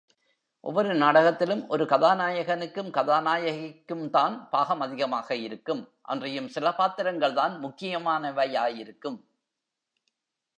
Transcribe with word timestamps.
ஒவ்வொரு 0.59 0.93
நாடகத்திலும் 0.93 1.67
ஒரு 1.67 1.85
கதாநாயகனுக்கும் 1.85 2.89
கதாநாயகிக்கும்தான் 2.91 4.49
பாகம் 4.49 4.81
அதிகமாயிருக்கும் 4.81 5.93
அன்றியும் 6.01 6.47
சில 6.47 6.69
பாத்திரங்கள்தான் 6.69 7.59
முக்கியமான 7.59 8.31
வையாயிருக்கும். 8.31 9.19